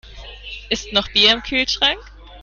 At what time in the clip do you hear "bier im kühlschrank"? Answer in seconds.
1.13-1.99